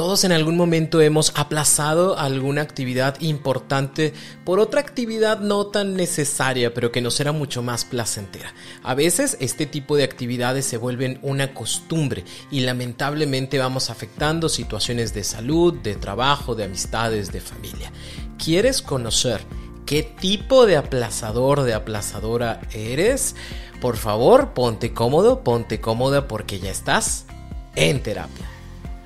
[0.00, 4.14] Todos en algún momento hemos aplazado alguna actividad importante
[4.46, 8.54] por otra actividad no tan necesaria, pero que nos era mucho más placentera.
[8.82, 15.12] A veces este tipo de actividades se vuelven una costumbre y lamentablemente vamos afectando situaciones
[15.12, 17.92] de salud, de trabajo, de amistades, de familia.
[18.42, 19.42] ¿Quieres conocer
[19.84, 23.36] qué tipo de aplazador, de aplazadora eres?
[23.82, 27.26] Por favor, ponte cómodo, ponte cómoda porque ya estás
[27.76, 28.49] en terapia.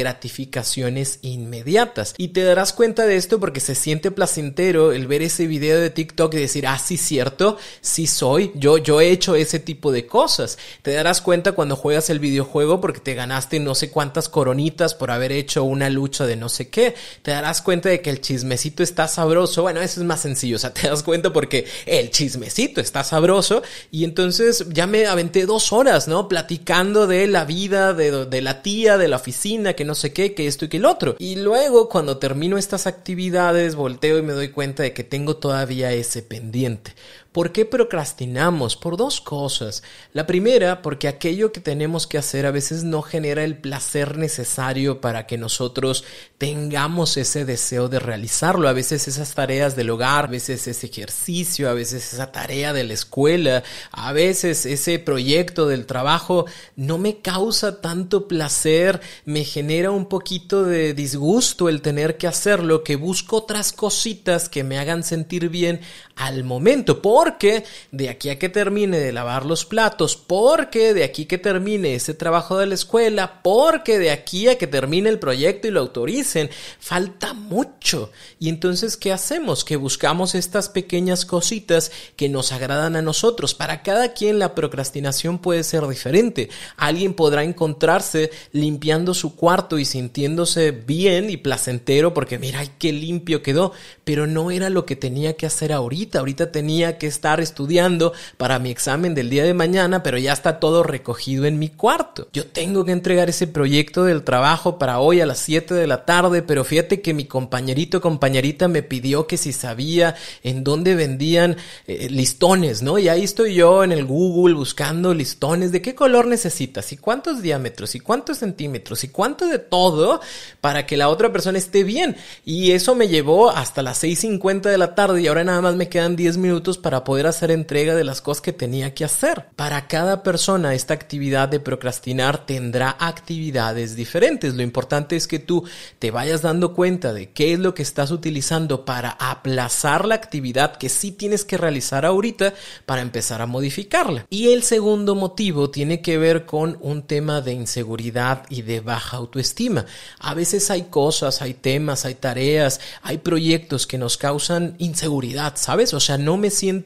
[1.21, 2.13] inmediatas.
[2.17, 5.89] Y te darás cuenta de esto porque se siente placentero el ver ese video de
[5.89, 10.05] TikTok y decir, ah, sí, cierto, sí soy, yo, yo he hecho ese tipo de
[10.05, 10.57] cosas.
[10.81, 15.11] Te darás cuenta cuando juegas el videojuego porque te ganaste no sé cuántas coronitas por
[15.11, 16.95] haber hecho una lucha de no sé qué.
[17.21, 19.61] Te darás cuenta de que el chismecito está sabroso.
[19.61, 23.63] Bueno, eso es más sencillo, o sea, te das cuenta porque el chismecito está sabroso
[23.91, 26.27] y entonces ya me aventé dos horas, ¿no?
[26.27, 30.24] Platicando de la vida, de, de la tía, de la oficina, que no sé qué,
[30.33, 31.15] que esto y que el otro.
[31.19, 35.91] Y luego cuando termino estas actividades, volteo y me doy cuenta de que tengo todavía
[35.93, 36.93] ese pendiente.
[37.35, 38.77] ¿Por qué procrastinamos?
[38.77, 39.83] Por dos cosas.
[40.13, 45.01] La primera, porque aquello que tenemos que hacer a veces no genera el placer necesario
[45.01, 46.05] para que nosotros
[46.37, 48.69] tengamos ese deseo de realizarlo.
[48.69, 52.85] A veces esas tareas del hogar, a veces ese ejercicio, a veces esa tarea de
[52.85, 56.45] la escuela, a veces ese proyecto del trabajo
[56.77, 62.81] no me causa tanto placer, me genera un poquito de disgusto el tener que hacerlo,
[62.81, 65.81] que busco otras cositas que me hagan sentir bien
[66.15, 67.01] al momento.
[67.01, 71.39] Por porque de aquí a que termine de lavar los platos, porque de aquí que
[71.39, 75.71] termine ese trabajo de la escuela, porque de aquí a que termine el proyecto y
[75.71, 78.11] lo autoricen, falta mucho.
[78.39, 79.65] Y entonces, ¿qué hacemos?
[79.65, 83.55] Que buscamos estas pequeñas cositas que nos agradan a nosotros.
[83.55, 86.49] Para cada quien la procrastinación puede ser diferente.
[86.77, 93.41] Alguien podrá encontrarse limpiando su cuarto y sintiéndose bien y placentero porque mira, qué limpio
[93.41, 93.71] quedó,
[94.03, 96.19] pero no era lo que tenía que hacer ahorita.
[96.19, 100.59] Ahorita tenía que estar estudiando para mi examen del día de mañana, pero ya está
[100.59, 102.27] todo recogido en mi cuarto.
[102.33, 106.05] Yo tengo que entregar ese proyecto del trabajo para hoy a las 7 de la
[106.05, 111.57] tarde, pero fíjate que mi compañerito compañerita me pidió que si sabía en dónde vendían
[111.87, 112.99] eh, listones, ¿no?
[112.99, 117.41] Y ahí estoy yo en el Google buscando listones de qué color necesitas y cuántos
[117.41, 120.21] diámetros y cuántos centímetros y cuánto de todo
[120.61, 122.17] para que la otra persona esté bien.
[122.43, 125.89] Y eso me llevó hasta las 6.50 de la tarde y ahora nada más me
[125.89, 129.45] quedan 10 minutos para poder hacer entrega de las cosas que tenía que hacer.
[129.55, 134.55] Para cada persona esta actividad de procrastinar tendrá actividades diferentes.
[134.55, 135.63] Lo importante es que tú
[135.99, 140.75] te vayas dando cuenta de qué es lo que estás utilizando para aplazar la actividad
[140.75, 142.53] que sí tienes que realizar ahorita
[142.85, 144.25] para empezar a modificarla.
[144.29, 149.17] Y el segundo motivo tiene que ver con un tema de inseguridad y de baja
[149.17, 149.85] autoestima.
[150.19, 155.93] A veces hay cosas, hay temas, hay tareas, hay proyectos que nos causan inseguridad, ¿sabes?
[155.93, 156.84] O sea, no me siento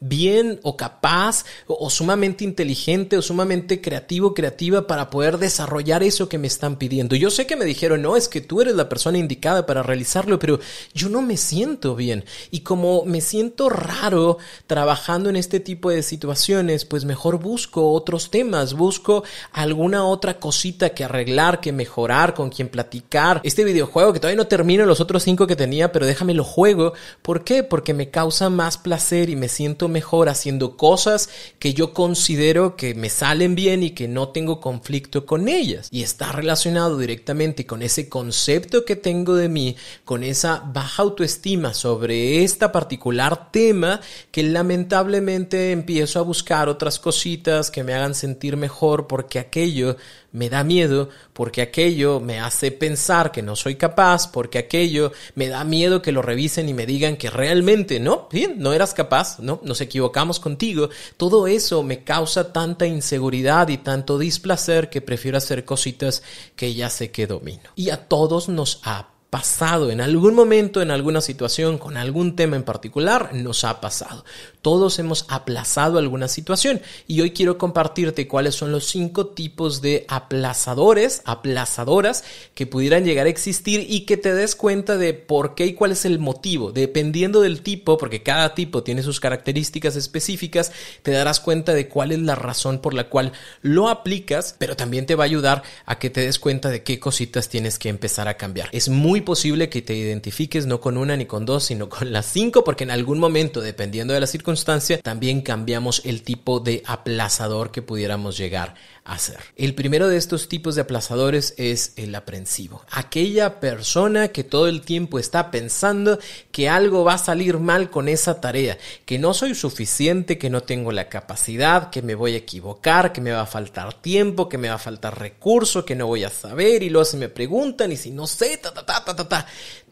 [0.00, 6.38] bien o capaz o, sumamente inteligente o sumamente creativo, creativa para poder desarrollar eso que
[6.38, 7.16] me están pidiendo.
[7.16, 10.38] Yo sé que me dijeron, no, es que tú eres la persona indicada para realizarlo,
[10.38, 10.58] pero
[10.94, 12.24] yo no me siento bien.
[12.50, 18.30] Y como me siento raro trabajando en este tipo de situaciones, pues mejor busco otros
[18.30, 23.40] temas, busco alguna otra cosita que arreglar, que mejorar, con quien platicar.
[23.44, 26.92] Este videojuego que todavía no termino los otros cinco que tenía, pero déjame lo juego.
[27.22, 27.62] ¿Por qué?
[27.62, 32.94] Porque me causa más placer y me siento mejor haciendo cosas que yo considero que
[32.94, 35.88] me salen bien y que no tengo conflicto con ellas.
[35.90, 41.74] Y está relacionado directamente con ese concepto que tengo de mí, con esa baja autoestima
[41.74, 44.00] sobre esta particular tema
[44.30, 49.96] que lamentablemente empiezo a buscar otras cositas que me hagan sentir mejor porque aquello
[50.32, 55.48] me da miedo, porque aquello me hace pensar que no soy capaz, porque aquello me
[55.48, 59.38] da miedo que lo revisen y me digan que realmente no, bien, no eras capaz,
[59.40, 60.90] no, nos equivocamos contigo.
[61.16, 66.22] Todo eso me causa tanta inseguridad y tanto displacer que prefiero hacer cositas
[66.56, 67.70] que ya sé que domino.
[67.74, 72.56] Y a todos nos ha pasado en algún momento, en alguna situación, con algún tema
[72.56, 74.24] en particular, nos ha pasado.
[74.62, 80.06] Todos hemos aplazado alguna situación y hoy quiero compartirte cuáles son los cinco tipos de
[80.08, 85.66] aplazadores, aplazadoras que pudieran llegar a existir y que te des cuenta de por qué
[85.66, 86.72] y cuál es el motivo.
[86.72, 90.72] Dependiendo del tipo, porque cada tipo tiene sus características específicas,
[91.02, 95.04] te darás cuenta de cuál es la razón por la cual lo aplicas, pero también
[95.04, 98.26] te va a ayudar a que te des cuenta de qué cositas tienes que empezar
[98.28, 98.68] a cambiar.
[98.72, 102.26] Es muy posible que te identifiques no con una ni con dos, sino con las
[102.26, 107.70] cinco, porque en algún momento, dependiendo de la circunstancia, también cambiamos el tipo de aplazador
[107.70, 108.74] que pudiéramos llegar
[109.08, 109.38] hacer.
[109.56, 112.84] El primero de estos tipos de aplazadores es el aprensivo.
[112.90, 116.18] Aquella persona que todo el tiempo está pensando
[116.52, 120.62] que algo va a salir mal con esa tarea, que no soy suficiente, que no
[120.62, 124.58] tengo la capacidad, que me voy a equivocar, que me va a faltar tiempo, que
[124.58, 127.90] me va a faltar recurso, que no voy a saber y luego se me preguntan
[127.92, 129.46] y si no sé, ta ta ta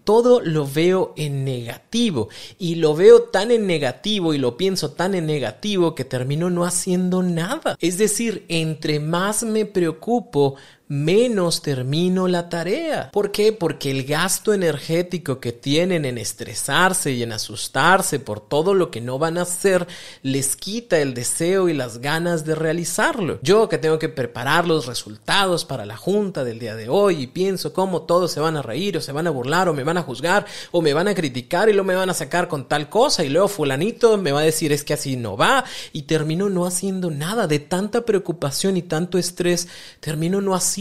[0.06, 2.28] todo lo veo en negativo
[2.60, 6.64] y lo veo tan en negativo y lo pienso tan en negativo que termino no
[6.64, 7.76] haciendo nada.
[7.80, 10.54] Es decir, entre más me preocupo,
[10.88, 13.10] menos termino la tarea.
[13.10, 13.52] ¿Por qué?
[13.52, 19.00] Porque el gasto energético que tienen en estresarse y en asustarse por todo lo que
[19.00, 19.88] no van a hacer
[20.22, 23.40] les quita el deseo y las ganas de realizarlo.
[23.42, 27.26] Yo que tengo que preparar los resultados para la junta del día de hoy y
[27.26, 29.98] pienso cómo todos se van a reír o se van a burlar o me van
[29.98, 32.88] a juzgar o me van a criticar y luego me van a sacar con tal
[32.88, 36.48] cosa y luego fulanito me va a decir es que así no va y termino
[36.48, 39.66] no haciendo nada de tanta preocupación y tanto estrés
[40.00, 40.75] termino no haciendo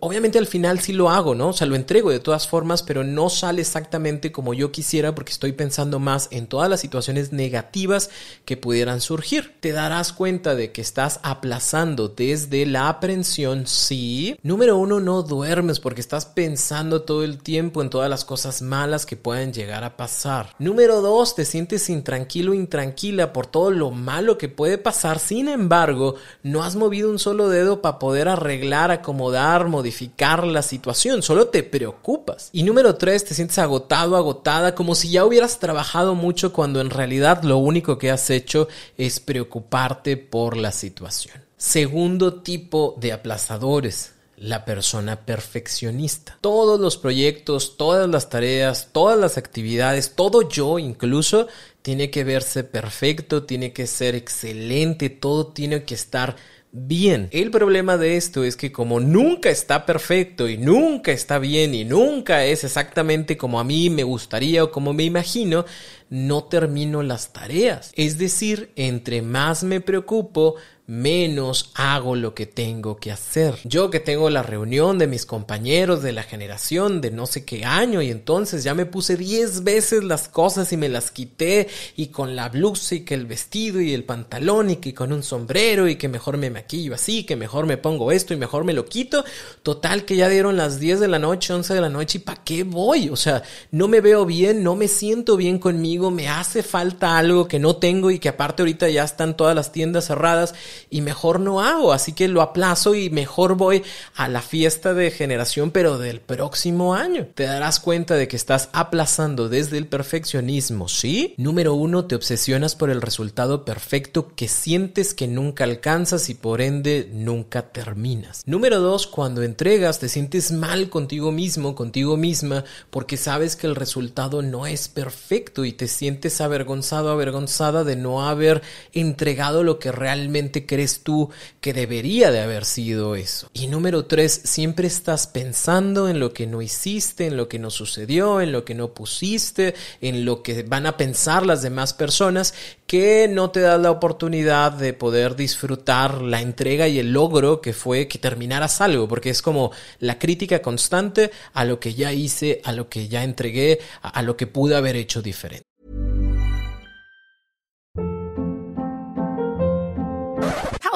[0.00, 1.48] Obviamente al final sí lo hago, ¿no?
[1.48, 5.32] O sea, lo entrego de todas formas, pero no sale exactamente como yo quisiera porque
[5.32, 8.08] estoy pensando más en todas las situaciones negativas
[8.46, 9.54] que pudieran surgir.
[9.60, 14.38] Te darás cuenta de que estás aplazando desde la aprensión, sí.
[14.42, 19.04] Número uno, no duermes porque estás pensando todo el tiempo en todas las cosas malas
[19.04, 20.54] que pueden llegar a pasar.
[20.58, 25.18] Número dos, te sientes intranquilo, intranquila por todo lo malo que puede pasar.
[25.18, 29.33] Sin embargo, no has movido un solo dedo para poder arreglar, acomodar
[29.68, 32.50] modificar la situación, solo te preocupas.
[32.52, 36.90] Y número tres, te sientes agotado, agotada, como si ya hubieras trabajado mucho cuando en
[36.90, 41.44] realidad lo único que has hecho es preocuparte por la situación.
[41.56, 46.38] Segundo tipo de aplazadores, la persona perfeccionista.
[46.40, 51.46] Todos los proyectos, todas las tareas, todas las actividades, todo yo incluso,
[51.82, 56.36] tiene que verse perfecto, tiene que ser excelente, todo tiene que estar
[56.76, 57.28] bien.
[57.30, 61.84] El problema de esto es que como nunca está perfecto y nunca está bien y
[61.84, 65.64] nunca es exactamente como a mí me gustaría o como me imagino,
[66.10, 67.92] no termino las tareas.
[67.94, 73.58] Es decir, entre más me preocupo, menos hago lo que tengo que hacer.
[73.64, 77.64] Yo que tengo la reunión de mis compañeros de la generación de no sé qué
[77.64, 82.08] año y entonces ya me puse 10 veces las cosas y me las quité y
[82.08, 85.88] con la blusa y que el vestido y el pantalón y que con un sombrero
[85.88, 88.84] y que mejor me maquillo así, que mejor me pongo esto y mejor me lo
[88.84, 89.24] quito.
[89.62, 92.44] Total que ya dieron las 10 de la noche, 11 de la noche y ¿para
[92.44, 93.08] qué voy?
[93.08, 97.48] O sea, no me veo bien, no me siento bien conmigo me hace falta algo
[97.48, 100.54] que no tengo y que aparte ahorita ya están todas las tiendas cerradas
[100.90, 103.82] y mejor no hago, así que lo aplazo y mejor voy
[104.14, 107.26] a la fiesta de generación pero del próximo año.
[107.34, 111.34] Te darás cuenta de que estás aplazando desde el perfeccionismo, ¿sí?
[111.36, 116.60] Número uno, te obsesionas por el resultado perfecto que sientes que nunca alcanzas y por
[116.60, 118.42] ende nunca terminas.
[118.46, 123.76] Número dos, cuando entregas te sientes mal contigo mismo, contigo misma, porque sabes que el
[123.76, 128.62] resultado no es perfecto y te sientes avergonzado, avergonzada de no haber
[128.92, 131.30] entregado lo que realmente crees tú
[131.60, 133.48] que debería de haber sido eso.
[133.52, 137.70] Y número tres, siempre estás pensando en lo que no hiciste, en lo que no
[137.70, 142.54] sucedió, en lo que no pusiste, en lo que van a pensar las demás personas,
[142.86, 147.72] que no te das la oportunidad de poder disfrutar la entrega y el logro que
[147.72, 152.60] fue que terminaras algo, porque es como la crítica constante a lo que ya hice,
[152.64, 155.66] a lo que ya entregué, a, lo que pude haber hecho diferente.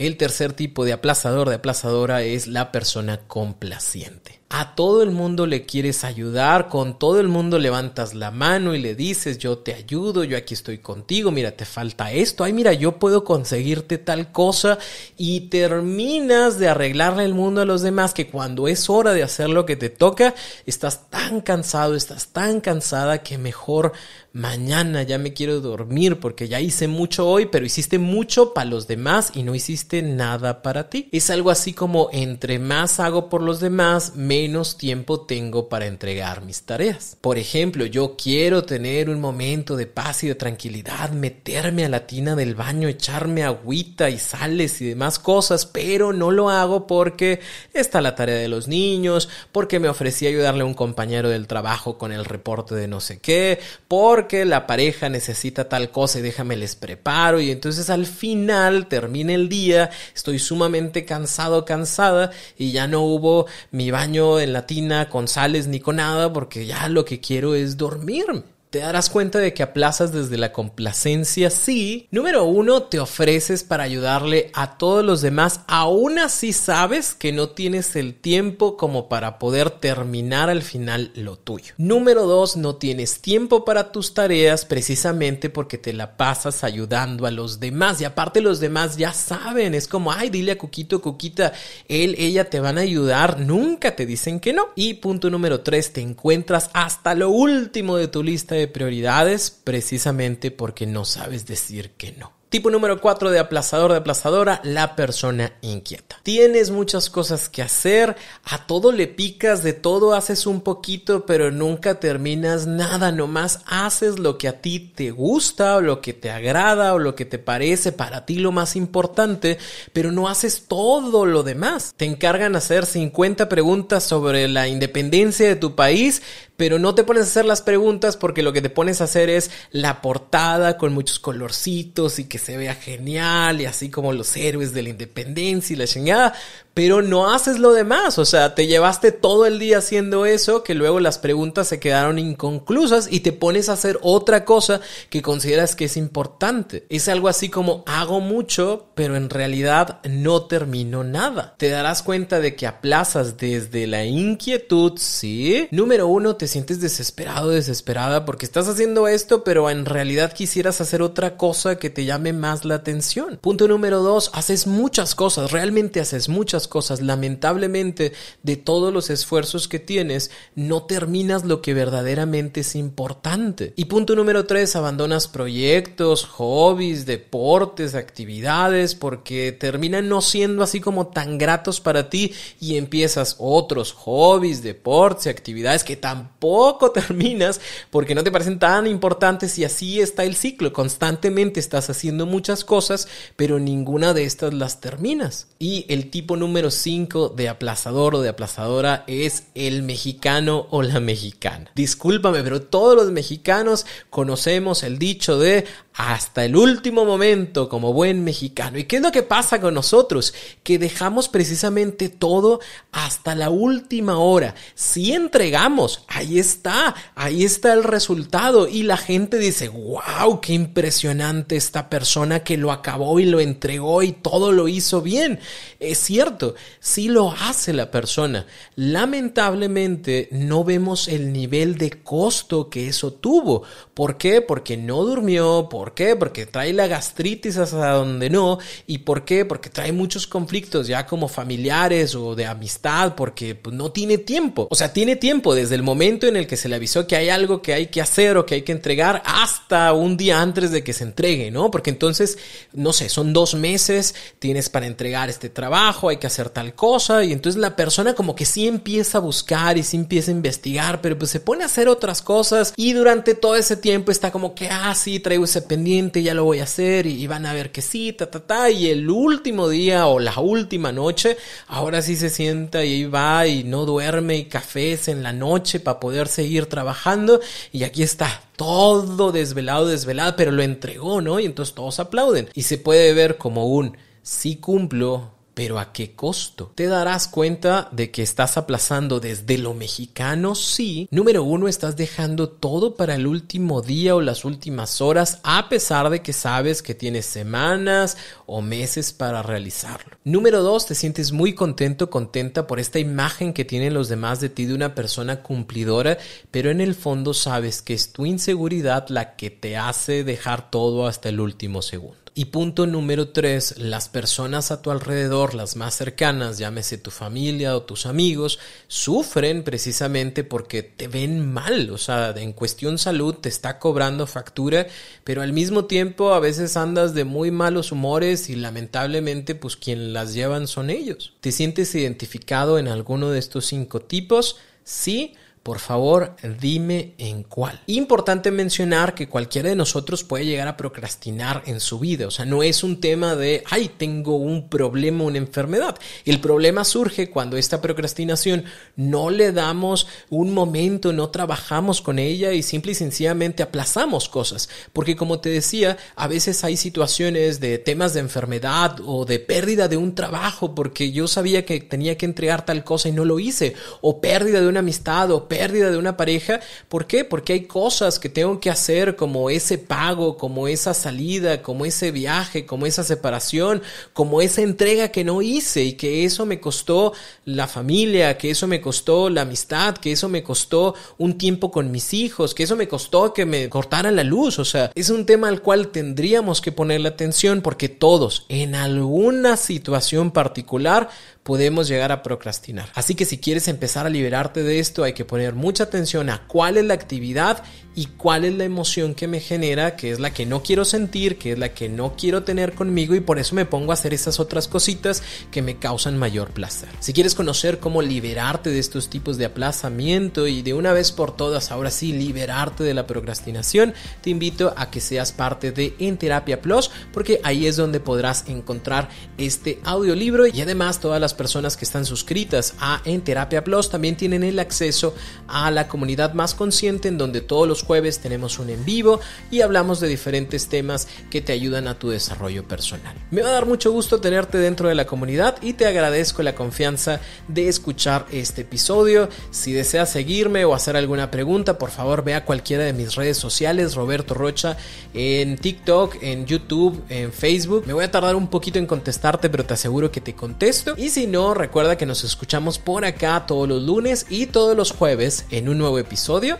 [0.00, 4.39] El tercer tipo de aplazador, de aplazadora, es la persona complaciente.
[4.52, 8.80] A todo el mundo le quieres ayudar, con todo el mundo levantas la mano y
[8.80, 12.72] le dices, yo te ayudo, yo aquí estoy contigo, mira, te falta esto, ay, mira,
[12.72, 14.80] yo puedo conseguirte tal cosa
[15.16, 19.48] y terminas de arreglarle el mundo a los demás que cuando es hora de hacer
[19.48, 20.34] lo que te toca,
[20.66, 23.92] estás tan cansado, estás tan cansada que mejor
[24.32, 28.86] mañana ya me quiero dormir porque ya hice mucho hoy, pero hiciste mucho para los
[28.86, 31.08] demás y no hiciste nada para ti.
[31.12, 36.42] Es algo así como entre más hago por los demás, menos tiempo tengo para entregar
[36.42, 37.18] mis tareas.
[37.20, 42.06] Por ejemplo, yo quiero tener un momento de paz y de tranquilidad, meterme a la
[42.06, 47.40] tina del baño, echarme agüita y sales y demás cosas, pero no lo hago porque
[47.74, 51.98] está la tarea de los niños, porque me ofrecí ayudarle a un compañero del trabajo
[51.98, 56.56] con el reporte de no sé qué, porque la pareja necesita tal cosa y déjame
[56.56, 62.86] les preparo y entonces al final termina el día, estoy sumamente cansado, cansada y ya
[62.86, 67.04] no hubo mi baño en la tina con sales ni con nada porque ya lo
[67.04, 72.44] que quiero es dormirme te darás cuenta de que aplazas desde la complacencia si, número
[72.44, 77.96] uno, te ofreces para ayudarle a todos los demás, aún así sabes que no tienes
[77.96, 81.74] el tiempo como para poder terminar al final lo tuyo.
[81.78, 87.30] Número dos, no tienes tiempo para tus tareas precisamente porque te la pasas ayudando a
[87.32, 88.00] los demás.
[88.00, 91.52] Y aparte los demás ya saben, es como, ay, dile a Cuquito, Cuquita,
[91.88, 94.68] él, ella te van a ayudar, nunca te dicen que no.
[94.76, 100.50] Y punto número tres, te encuentras hasta lo último de tu lista de prioridades precisamente
[100.50, 102.40] porque no sabes decir que no.
[102.50, 106.18] Tipo número 4 de aplazador de aplazadora, la persona inquieta.
[106.24, 111.52] Tienes muchas cosas que hacer, a todo le picas, de todo haces un poquito, pero
[111.52, 116.32] nunca terminas nada, nomás haces lo que a ti te gusta o lo que te
[116.32, 119.56] agrada o lo que te parece para ti lo más importante,
[119.92, 121.94] pero no haces todo lo demás.
[121.96, 126.20] Te encargan hacer 50 preguntas sobre la independencia de tu país,
[126.60, 129.30] pero no te pones a hacer las preguntas porque lo que te pones a hacer
[129.30, 134.36] es la portada con muchos colorcitos y que se vea genial y así como los
[134.36, 136.34] héroes de la independencia y la chingada,
[136.74, 140.74] pero no haces lo demás, o sea, te llevaste todo el día haciendo eso, que
[140.74, 145.74] luego las preguntas se quedaron inconclusas y te pones a hacer otra cosa que consideras
[145.74, 146.86] que es importante.
[146.88, 151.54] Es algo así como hago mucho, pero en realidad no termino nada.
[151.58, 155.68] Te darás cuenta de que aplazas desde la inquietud, ¿sí?
[155.72, 161.00] Número uno, te sientes desesperado, desesperada porque estás haciendo esto, pero en realidad quisieras hacer
[161.00, 163.38] otra cosa que te llame más la atención.
[163.40, 169.68] Punto número dos, haces muchas cosas, realmente haces muchas cosas, lamentablemente, de todos los esfuerzos
[169.68, 173.72] que tienes, no terminas lo que verdaderamente es importante.
[173.76, 181.06] Y punto número tres, abandonas proyectos, hobbies, deportes, actividades, porque terminan no siendo así como
[181.06, 188.14] tan gratos para ti y empiezas otros hobbies, deportes actividades que tampoco tampoco terminas porque
[188.14, 190.72] no te parecen tan importantes y así está el ciclo.
[190.72, 195.48] Constantemente estás haciendo muchas cosas, pero ninguna de estas las terminas.
[195.58, 201.00] Y el tipo número 5 de aplazador o de aplazadora es el mexicano o la
[201.00, 201.70] mexicana.
[201.74, 208.22] Discúlpame, pero todos los mexicanos conocemos el dicho de hasta el último momento como buen
[208.22, 208.78] mexicano.
[208.78, 210.32] ¿Y qué es lo que pasa con nosotros?
[210.62, 212.60] Que dejamos precisamente todo
[212.92, 214.54] hasta la última hora.
[214.74, 221.56] Si entregamos, ahí está, ahí está el resultado y la gente dice, wow, qué impresionante
[221.56, 225.40] esta persona que lo acabó y lo entregó y todo lo hizo bien.
[225.80, 228.46] Es cierto, sí lo hace la persona.
[228.76, 233.64] Lamentablemente no vemos el nivel de costo que eso tuvo.
[233.92, 234.40] ¿Por qué?
[234.40, 236.16] Porque no durmió, ¿Por qué?
[236.16, 238.58] Porque trae la gastritis hasta donde no.
[238.86, 239.44] ¿Y por qué?
[239.44, 244.68] Porque trae muchos conflictos ya como familiares o de amistad porque pues, no tiene tiempo.
[244.70, 247.28] O sea, tiene tiempo desde el momento en el que se le avisó que hay
[247.28, 250.84] algo que hay que hacer o que hay que entregar hasta un día antes de
[250.84, 251.70] que se entregue, ¿no?
[251.70, 252.38] Porque entonces,
[252.72, 257.24] no sé, son dos meses, tienes para entregar este trabajo, hay que hacer tal cosa
[257.24, 261.00] y entonces la persona como que sí empieza a buscar y sí empieza a investigar,
[261.00, 264.54] pero pues se pone a hacer otras cosas y durante todo ese tiempo está como
[264.54, 267.70] que, ah, sí, traigo ese pendiente, ya lo voy a hacer y, van a ver
[267.70, 268.70] que sí, ta, ta, ta.
[268.70, 271.36] Y el último día o la última noche,
[271.68, 276.00] ahora sí se sienta y va y no duerme y cafés en la noche para
[276.00, 277.38] poder seguir trabajando.
[277.70, 281.38] Y aquí está, todo desvelado, desvelado, pero lo entregó, ¿no?
[281.38, 282.48] Y entonces todos aplauden.
[282.52, 286.72] Y se puede ver como un sí cumplo, pero ¿a qué costo?
[286.74, 291.06] Te darás cuenta de que estás aplazando desde lo mexicano, sí.
[291.10, 296.08] Número uno, estás dejando todo para el último día o las últimas horas, a pesar
[296.08, 300.16] de que sabes que tienes semanas o meses para realizarlo.
[300.24, 304.48] Número dos, te sientes muy contento, contenta por esta imagen que tienen los demás de
[304.48, 306.16] ti de una persona cumplidora,
[306.50, 311.06] pero en el fondo sabes que es tu inseguridad la que te hace dejar todo
[311.06, 312.19] hasta el último segundo.
[312.32, 317.76] Y punto número tres, las personas a tu alrededor, las más cercanas, llámese tu familia
[317.76, 323.48] o tus amigos, sufren precisamente porque te ven mal, o sea, en cuestión salud te
[323.48, 324.86] está cobrando factura,
[325.24, 330.12] pero al mismo tiempo a veces andas de muy malos humores y lamentablemente pues quien
[330.12, 331.34] las llevan son ellos.
[331.40, 334.56] ¿Te sientes identificado en alguno de estos cinco tipos?
[334.84, 337.82] Sí por favor, dime en cuál.
[337.86, 342.26] Importante mencionar que cualquiera de nosotros puede llegar a procrastinar en su vida.
[342.26, 345.98] O sea, no es un tema de, ay, tengo un problema, una enfermedad.
[346.24, 348.64] El problema surge cuando esta procrastinación
[348.96, 354.70] no le damos un momento, no trabajamos con ella y simple y sencillamente aplazamos cosas.
[354.94, 359.88] Porque como te decía, a veces hay situaciones de temas de enfermedad o de pérdida
[359.88, 363.38] de un trabajo porque yo sabía que tenía que entregar tal cosa y no lo
[363.38, 363.74] hice.
[364.00, 366.60] O pérdida de una amistad o pérdida de una pareja.
[366.88, 367.24] ¿Por qué?
[367.24, 372.12] Porque hay cosas que tengo que hacer como ese pago, como esa salida, como ese
[372.12, 373.82] viaje, como esa separación,
[374.12, 377.12] como esa entrega que no hice y que eso me costó
[377.44, 381.90] la familia, que eso me costó la amistad, que eso me costó un tiempo con
[381.90, 384.60] mis hijos, que eso me costó que me cortaran la luz.
[384.60, 389.56] O sea, es un tema al cual tendríamos que ponerle atención porque todos en alguna
[389.56, 391.10] situación particular
[391.50, 392.90] podemos llegar a procrastinar.
[392.94, 396.46] Así que si quieres empezar a liberarte de esto, hay que poner mucha atención a
[396.46, 397.64] cuál es la actividad
[397.96, 401.38] y cuál es la emoción que me genera, que es la que no quiero sentir,
[401.38, 404.14] que es la que no quiero tener conmigo y por eso me pongo a hacer
[404.14, 406.88] esas otras cositas que me causan mayor placer.
[407.00, 411.36] Si quieres conocer cómo liberarte de estos tipos de aplazamiento y de una vez por
[411.36, 416.16] todas, ahora sí, liberarte de la procrastinación, te invito a que seas parte de En
[416.16, 421.78] Terapia Plus porque ahí es donde podrás encontrar este audiolibro y además todas las personas
[421.78, 425.14] que están suscritas a En Terapia Plus también tienen el acceso
[425.48, 429.62] a la comunidad más consciente en donde todos los jueves tenemos un en vivo y
[429.62, 433.16] hablamos de diferentes temas que te ayudan a tu desarrollo personal.
[433.30, 436.54] Me va a dar mucho gusto tenerte dentro de la comunidad y te agradezco la
[436.54, 439.30] confianza de escuchar este episodio.
[439.50, 443.38] Si deseas seguirme o hacer alguna pregunta, por favor ve a cualquiera de mis redes
[443.38, 444.76] sociales, Roberto Rocha,
[445.14, 447.84] en TikTok, en YouTube, en Facebook.
[447.86, 450.94] Me voy a tardar un poquito en contestarte, pero te aseguro que te contesto.
[450.98, 454.92] Y si no, recuerda que nos escuchamos por acá todos los lunes y todos los
[454.92, 456.58] jueves en un nuevo episodio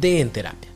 [0.00, 0.70] de En Terapia.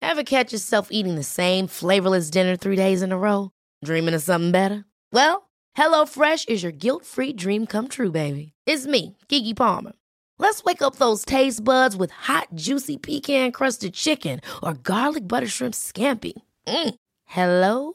[0.00, 3.50] Ever catch yourself eating the same flavorless dinner three days in a row?
[3.84, 4.84] Dreaming of something better?
[5.12, 8.52] Well, HelloFresh is your guilt-free dream come true, baby.
[8.66, 9.92] It's me, Kiki Palmer.
[10.38, 15.74] Let's wake up those taste buds with hot, juicy pecan-crusted chicken or garlic butter shrimp
[15.74, 16.32] scampi.
[16.66, 16.94] Mm.
[17.26, 17.94] Hello